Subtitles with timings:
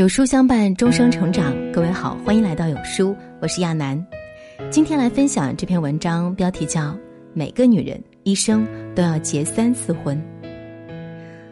[0.00, 1.54] 有书相伴，终生成长。
[1.72, 4.02] 各位好，欢迎来到有书，我是亚楠。
[4.70, 6.80] 今天来分享这篇文章，标题叫
[7.34, 10.16] 《每个女人一生都要结三次婚》。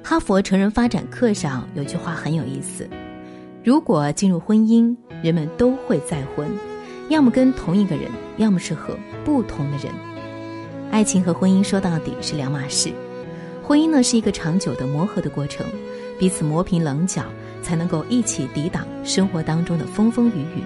[0.03, 2.89] 哈佛成人发展课上有句话很有意思：
[3.63, 6.49] 如果进入婚姻，人们都会再婚，
[7.11, 8.97] 要么跟同一个人，要么是和
[9.27, 9.93] 不同的人。
[10.91, 12.91] 爱情和婚姻说到底是两码事。
[13.63, 15.67] 婚姻呢是一个长久的磨合的过程，
[16.19, 17.25] 彼此磨平棱角。
[17.63, 20.63] 才能够一起抵挡生活当中的风风雨雨。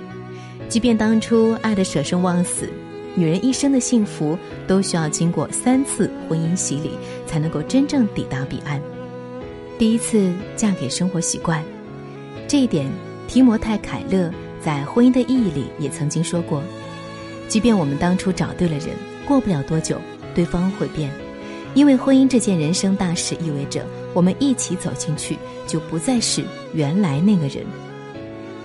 [0.68, 2.68] 即便当初爱的舍生忘死，
[3.14, 6.92] 女人一生的幸福都需要经过三次婚姻洗礼，
[7.26, 8.80] 才能够真正抵达彼岸。
[9.78, 11.62] 第一次嫁给生活习惯，
[12.48, 12.90] 这一点
[13.28, 14.30] 提摩太·凯勒
[14.62, 16.62] 在《婚姻的意义》里也曾经说过：
[17.48, 18.90] 即便我们当初找对了人，
[19.26, 20.00] 过不了多久，
[20.34, 21.10] 对方会变。
[21.74, 23.84] 因为婚姻这件人生大事，意味着
[24.14, 26.44] 我们一起走进去，就不再是
[26.74, 27.64] 原来那个人。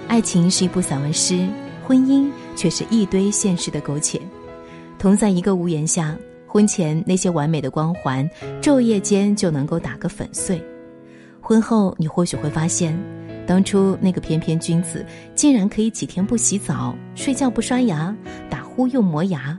[0.07, 1.47] 爱情是一部散文诗，
[1.85, 4.21] 婚姻却是一堆现实的苟且。
[4.97, 8.29] 同在一个屋檐下，婚前那些完美的光环，
[8.61, 10.61] 昼夜间就能够打个粉碎。
[11.41, 12.97] 婚后，你或许会发现，
[13.45, 18.15] 当初那个翩翩君子，竟然可以几天不洗澡、睡觉不刷牙、
[18.49, 19.57] 打呼又磨牙。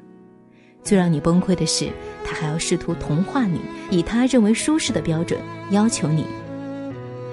[0.82, 1.90] 最让你崩溃的是，
[2.24, 3.60] 他还要试图同化你，
[3.90, 5.38] 以他认为舒适的标准
[5.70, 6.24] 要求你。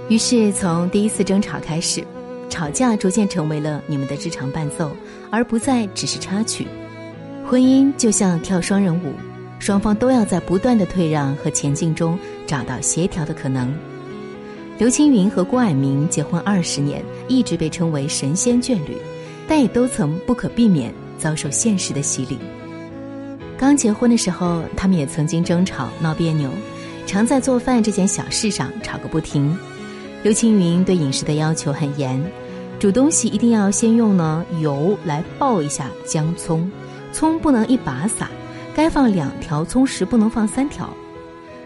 [0.09, 2.03] 于是，从第一次争吵开始，
[2.49, 4.91] 吵架逐渐成为了你们的日常伴奏，
[5.31, 6.67] 而不再只是插曲。
[7.47, 9.13] 婚姻就像跳双人舞，
[9.59, 13.73] 双方都要在不断的退让和前进中找到协调的可能。
[14.77, 18.97] 刘青云和郭蔼明结婚二十年，一直被称为神仙眷侣，
[19.47, 22.37] 但也都曾不可避免遭受现实的洗礼。
[23.57, 26.49] 刚结婚的时候，他们也曾经争吵闹别扭，
[27.05, 29.55] 常在做饭这件小事上吵个不停。
[30.23, 32.21] 刘青云对饮食的要求很严，
[32.79, 36.69] 煮东西一定要先用呢油来爆一下姜葱，
[37.13, 38.29] 葱不能一把撒，
[38.75, 40.89] 该放两条葱时不能放三条。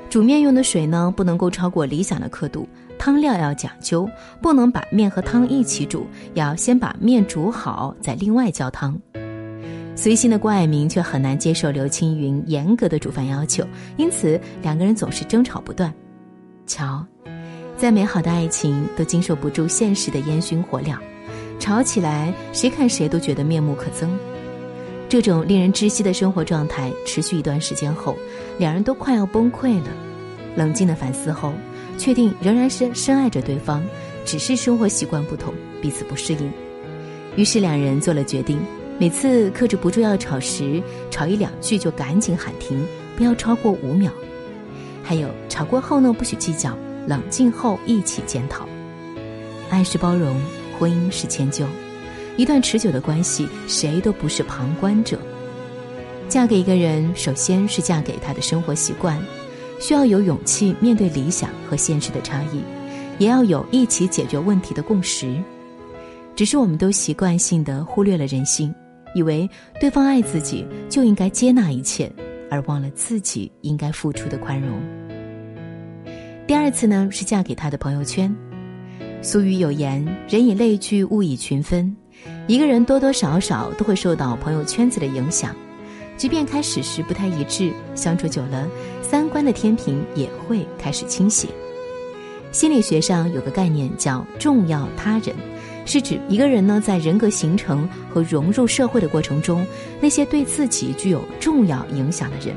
[0.10, 2.68] 煮面用的水呢不能够超过理想的刻度，
[2.98, 4.10] 汤料要讲究，
[4.42, 9.00] 不能把面和汤一起煮，要先把面煮好再另外浇汤。
[10.02, 13.66] 随心的郭爱明却很难接受刘青云严格的煮饭要求，
[13.98, 15.94] 因此两个人总是争吵不断。
[16.66, 17.06] 瞧，
[17.76, 20.98] 再美好的爱情都经受不住现实的烟熏火燎，
[21.60, 24.08] 吵起来谁看谁都觉得面目可憎。
[25.10, 28.16] 这种令人窒息的生活状态持续一段时间后，
[28.58, 29.90] 两人都快要崩溃了。
[30.56, 31.52] 冷静的反思后，
[31.98, 33.84] 确定仍然是深爱着对方，
[34.24, 36.50] 只是生活习惯不同，彼此不适应。
[37.36, 38.58] 于是两人做了决定。
[39.00, 44.12] 每次克制不住要吵时，吵一两句就赶紧喊停，不要超过五秒。
[45.02, 46.78] 还有吵过后呢，不许计较，
[47.08, 48.68] 冷静后一起检讨。
[49.70, 50.36] 爱是包容，
[50.78, 51.66] 婚姻是迁就，
[52.36, 55.18] 一段持久的关系，谁都不是旁观者。
[56.28, 59.18] 嫁给一个人，首先是嫁给他的生活习惯，
[59.80, 62.62] 需要有勇气面对理想和现实的差异，
[63.18, 65.34] 也要有一起解决问题的共识。
[66.36, 68.76] 只是我们都习惯性的忽略了人性。
[69.14, 69.50] 以为
[69.80, 72.12] 对方爱自己就应该接纳一切，
[72.50, 74.80] 而忘了自己应该付出的宽容。
[76.48, 78.36] 第二次呢，是嫁给他的朋友圈。
[79.22, 81.96] 俗语有言：“人以类聚，物以群分。”
[82.48, 85.56] 一个人多多少少都会受到朋友圈子的影响，
[86.18, 88.68] 即便开始时不太一致，相处久了，
[89.02, 91.48] 三观的天平也会开始倾斜。
[92.52, 95.36] 心理学上有个概念叫“重要他人”。
[95.90, 99.66] 是指一个人呢，在人格形成和融入社会的过程中，
[100.00, 102.56] 那些对自己具有重要影响的人。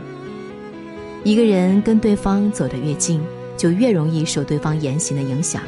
[1.25, 3.23] 一个人跟对方走得越近，
[3.57, 5.63] 就越容易受对方言行的影响。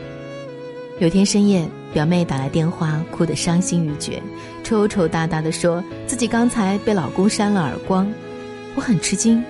[0.99, 4.23] 有天深夜，表妹打来电话，哭得伤心欲绝，
[4.63, 8.07] 抽抽搭搭的说自己刚才被老公扇了耳光。
[8.75, 9.43] 我很吃惊，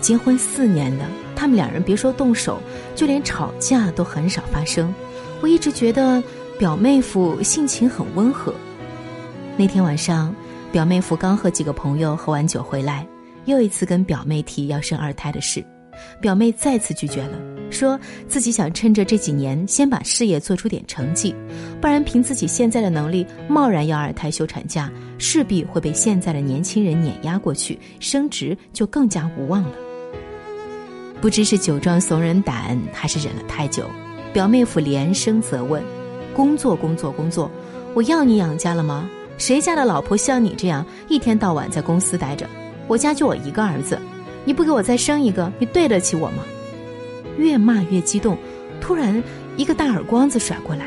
[0.00, 2.62] 结婚四年了，他们两人别说动手，
[2.94, 4.94] 就连吵架都很少发生。
[5.40, 6.22] 我一直觉得。
[6.58, 8.54] 表妹夫性情很温和。
[9.58, 10.34] 那天晚上，
[10.72, 13.06] 表妹夫刚和几个朋友喝完酒回来，
[13.44, 15.62] 又一次跟表妹提要生二胎的事，
[16.18, 17.38] 表妹再次拒绝了，
[17.70, 21.34] 说自己想趁着这几年先把事业做出点成绩，
[21.78, 29.72] 不然凭自己现在的能力贸然要二胎休产假，势必会被现在的年轻人碾压过去，升职就更加无望了。
[31.20, 33.84] 不知是酒壮怂人胆，还是忍了太久，
[34.32, 35.82] 表妹夫连声责问。
[36.36, 37.50] 工作，工作，工作！
[37.94, 39.08] 我要你养家了吗？
[39.38, 42.46] 谁家的老婆像你这样一天到晚在公司待着？
[42.86, 43.98] 我家就我一个儿子，
[44.44, 46.44] 你不给我再生一个，你对得起我吗？
[47.38, 48.36] 越骂越激动，
[48.82, 49.22] 突然
[49.56, 50.84] 一个大耳光子甩过来。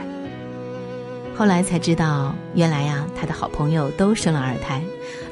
[1.35, 4.83] 后来才知道，原来呀，他的好朋友都生了二胎，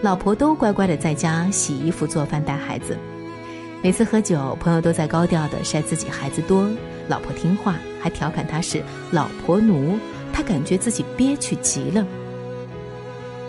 [0.02, 2.98] 老婆都乖乖的在家洗衣服、做饭、带孩子。
[3.84, 6.68] 每次喝酒，朋友都在高调的晒自己孩子多，
[7.08, 9.98] 老婆听话，还调侃他是老婆奴，
[10.32, 12.06] 他感觉自己憋屈极了。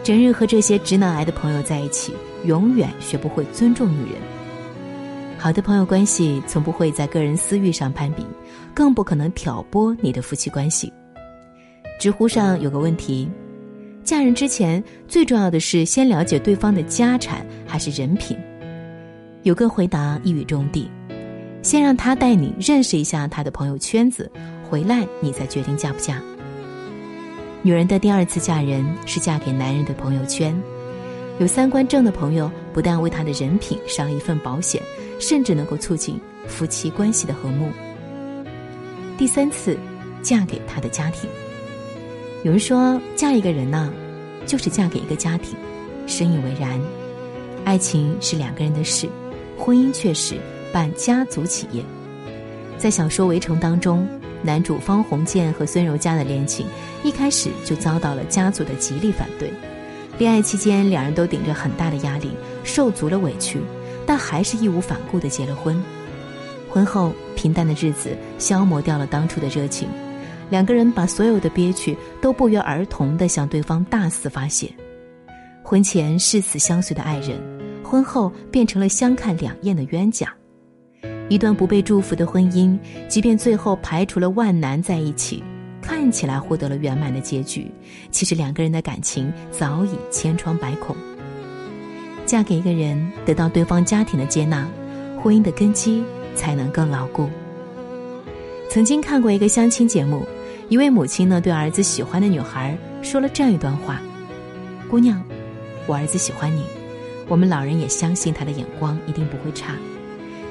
[0.02, 2.14] 整日和这些直男癌的朋友在一起，
[2.44, 4.20] 永远学不会尊重女人。
[5.36, 8.26] 好的朋友关系从不会在个人私欲上攀比，
[8.74, 10.92] 更不可能挑拨你的夫妻关系。
[12.00, 13.28] 知乎上有个问题：
[14.02, 18.36] 嫁人之前最重要的是先了解对方的家产还是人品？
[19.42, 20.90] 有个回答一语中的：
[21.62, 24.30] 先让他带你认识一下他的朋友圈子，
[24.68, 26.20] 回来你再决定嫁不嫁。
[27.62, 30.56] 女人的第二次嫁人是嫁给男人的朋友圈，
[31.38, 34.80] 有三观正的朋友不但为他的人品上一份保险，
[35.18, 37.70] 甚至能够促进夫妻关系的和睦。
[39.18, 39.76] 第三次，
[40.22, 41.28] 嫁给他的家庭。
[42.44, 43.92] 有人说，嫁一个人呢，
[44.46, 45.56] 就是嫁给一个家庭，
[46.06, 46.80] 深以为然。
[47.64, 49.08] 爱情是两个人的事，
[49.58, 50.36] 婚姻却是
[50.72, 51.82] 办家族企业。
[52.76, 54.06] 在小说《围城》当中，
[54.42, 56.66] 男主方鸿渐和孙柔嘉的恋情
[57.02, 59.52] 一开始就遭到了家族的极力反对。
[60.18, 62.30] 恋爱期间，两人都顶着很大的压力，
[62.64, 63.60] 受足了委屈，
[64.06, 65.80] 但还是义无反顾地结了婚。
[66.70, 69.88] 婚后，平淡的日子消磨掉了当初的热情。
[70.50, 74.72] 两个人把所有的憋屈都不约而同地向对方大肆发泄。
[75.62, 77.38] 婚前誓死相随的爱人，
[77.82, 80.32] 婚后变成了相看两厌的冤家。
[81.28, 82.78] 一段不被祝福的婚姻，
[83.08, 85.42] 即便最后排除了万难在一起，
[85.82, 87.70] 看起来获得了圆满的结局，
[88.10, 90.96] 其实两个人的感情早已千疮百孔。
[92.24, 94.68] 嫁给一个人，得到对方家庭的接纳，
[95.22, 96.02] 婚姻的根基
[96.34, 97.28] 才能更牢固。
[98.70, 100.26] 曾经看过一个相亲节目。
[100.70, 104.02] 一位母亲呢，对儿子喜欢的女孩说了这样一段话
[104.86, 105.24] ：“姑娘，
[105.86, 106.62] 我儿子喜欢你，
[107.26, 109.72] 我们老人也相信他的眼光一定不会差。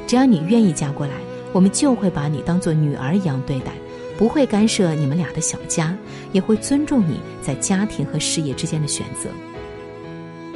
[0.07, 1.13] 只要你愿意嫁过来，
[1.51, 3.73] 我们就会把你当做女儿一样对待，
[4.17, 5.95] 不会干涉你们俩的小家，
[6.31, 9.29] 也会尊重你在家庭和事业之间的选择。”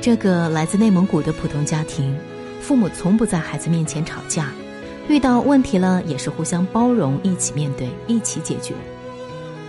[0.01, 2.17] 这个来自内蒙古的普通家庭，
[2.59, 4.51] 父母从不在孩子面前吵架，
[5.07, 8.73] 遇到问题了也是互相包容，一起面对，一起解决。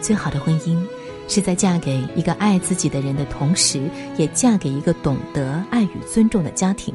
[0.01, 0.81] 最好的婚姻，
[1.29, 3.83] 是在嫁给一个爱自己的人的同时，
[4.17, 6.95] 也嫁给一个懂得爱与尊重的家庭。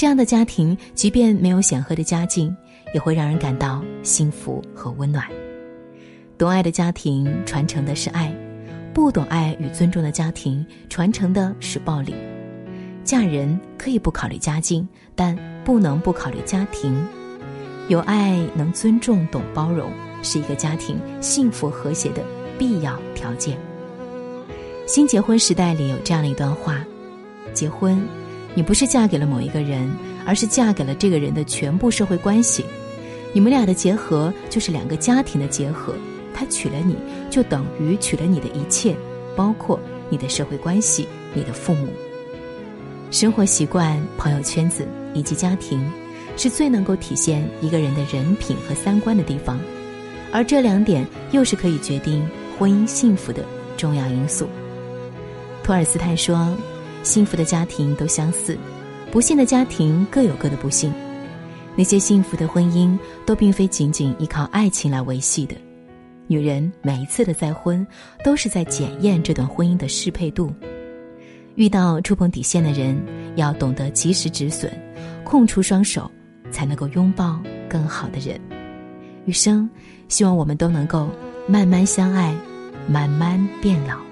[0.00, 2.56] 这样的家庭，即便没有显赫的家境，
[2.94, 5.26] 也会让人感到幸福和温暖。
[6.38, 8.34] 懂爱的家庭传承的是爱，
[8.94, 12.14] 不懂爱与尊重的家庭传承的是暴力。
[13.04, 15.36] 嫁人可以不考虑家境，但
[15.66, 16.96] 不能不考虑家庭。
[17.88, 19.92] 有爱，能尊重，懂包容。
[20.22, 22.24] 是一个家庭幸福和谐的
[22.58, 23.58] 必要条件。
[24.86, 26.82] 新结婚时代里有这样的一段话：
[27.52, 28.00] 结婚，
[28.54, 29.90] 你不是嫁给了某一个人，
[30.26, 32.64] 而是嫁给了这个人的全部社会关系。
[33.32, 35.94] 你们俩的结合就是两个家庭的结合。
[36.32, 36.96] 他娶了你，
[37.28, 38.96] 就等于娶了你的一切，
[39.36, 41.88] 包括你的社会关系、你的父母、
[43.10, 45.78] 生活习惯、朋友圈子以及家庭，
[46.36, 49.60] 是最能够体现一个人的人品和三观的地方。
[50.32, 52.26] 而这两点又是可以决定
[52.58, 53.44] 婚姻幸福的
[53.76, 54.48] 重要因素。
[55.62, 56.56] 托尔斯泰说
[57.02, 58.56] ：“幸福的家庭都相似，
[59.10, 60.92] 不幸的家庭各有各的不幸。
[61.76, 65.54] 那些幸福的婚姻都并非仅仅依靠爱情来维系的。
[66.26, 67.86] 女人每一次的再婚，
[68.24, 70.52] 都是在检验这段婚姻的适配度。
[71.54, 73.00] 遇到触碰底线的人，
[73.36, 74.70] 要懂得及时止损，
[75.24, 76.10] 空出双手，
[76.50, 78.40] 才能够拥抱更好的人。
[79.24, 79.68] 余生。”
[80.10, 81.08] 希望我们都能够
[81.46, 82.34] 慢慢相爱，
[82.88, 84.09] 慢慢变老。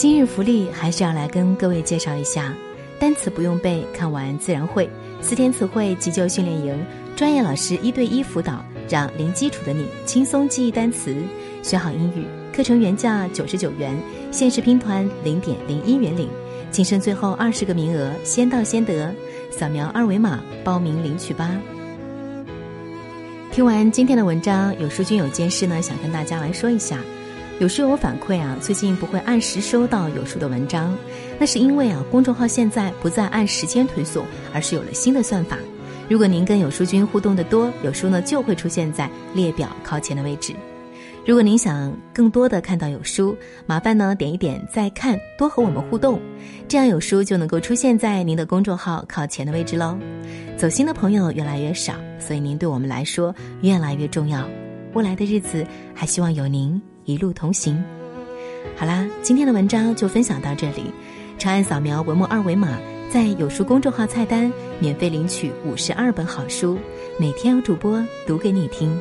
[0.00, 2.54] 今日福利还是要来跟各位介绍一下，
[2.98, 4.88] 单词不用背，看完自然会。
[5.20, 11.14] 四天词汇急救训练营，专业老师一对一辅导，让零基础的你轻松记忆单词，
[11.62, 12.24] 学好英语。
[12.50, 13.94] 课程原价九十九元，
[14.30, 16.30] 限时拼团零点零一元领，
[16.70, 19.14] 仅剩最后二十个名额，先到先得。
[19.50, 21.54] 扫描二维码报名领取吧。
[23.52, 26.98] 听完今天的文章，有书君有件事呢，想跟大家来说一下。
[27.60, 30.96] 有书友反馈啊，最近不会按时收到有书的文章，
[31.38, 34.24] 那是因为啊，公众号现在不再按时间推送，
[34.54, 35.58] 而是有了新的算法。
[36.08, 40.54] 如果您跟有书君互动的多，有书呢就会出现在列表靠前的位置。
[41.26, 43.36] 如果您想更多的看到有书，
[43.66, 46.18] 麻烦呢点一点再看，多和我们互动，
[46.66, 49.98] 这样有书就能够出现在您的公众号靠前的位置喽。
[50.56, 54.48] 走心的朋友越来越少，所以您对我们来说越来越重要。
[54.94, 55.62] 未来的日子
[55.94, 57.82] 还希望有您一路同行。
[58.76, 60.92] 好啦，今天的文章就分享到这里。
[61.38, 62.78] 长按扫描文末二维码，
[63.10, 66.78] 在有书公众号菜单免费领取五十二本好书，
[67.18, 68.94] 每天有主播读给你听。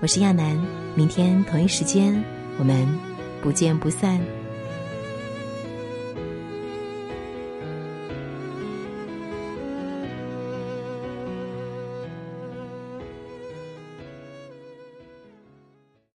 [0.00, 0.58] 我是亚楠，
[0.94, 2.22] 明天同一时间
[2.58, 2.86] 我们
[3.42, 4.20] 不见不散。